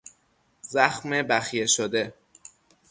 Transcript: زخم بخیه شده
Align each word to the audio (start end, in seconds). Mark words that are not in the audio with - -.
زخم 0.61 1.21
بخیه 1.23 1.65
شده 1.65 2.13